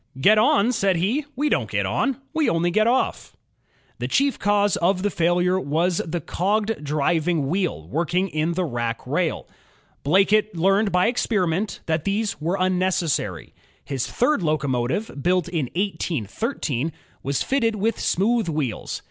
[0.19, 3.37] "Get on?" said he, "We don't get on; we only get offi"
[3.99, 9.05] The chief cause of the failure was the cogged driving wheel working in tbe rack
[9.05, 9.47] rail.
[10.01, 13.53] Blackett learned by experiment that these were unneces sary.
[13.85, 16.91] His third locomotive, built in 1813,
[17.21, 18.99] was fitted with GEORGE STEPHENSON 6 1 smooth wheels.